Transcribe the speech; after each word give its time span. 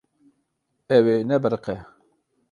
Ew 0.95 1.05
ê 1.13 1.17
nebiriqe. 1.29 1.75